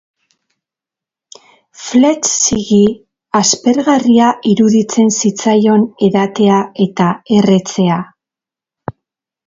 Flechsigi 1.89 2.81
aspergarria 3.41 4.31
iruditzen 4.55 5.15
zitzaion 5.21 5.87
edatea 6.11 6.59
eta 6.89 7.15
erretzea. 7.39 8.05